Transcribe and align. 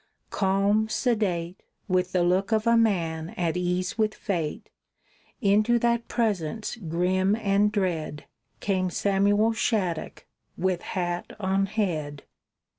Calm, 0.31 0.89
sedate, 0.89 1.61
With 1.87 2.11
the 2.11 2.23
look 2.23 2.51
of 2.51 2.65
a 2.65 2.75
man 2.75 3.35
at 3.37 3.55
ease 3.55 3.99
with 3.99 4.15
fate, 4.15 4.71
Into 5.41 5.77
that 5.77 6.07
presence 6.07 6.75
grim 6.75 7.35
and 7.35 7.71
dread 7.71 8.25
Came 8.61 8.89
Samuel 8.89 9.53
Shattuck, 9.53 10.25
with 10.57 10.81
hat 10.81 11.35
on 11.39 11.67
head. 11.67 12.23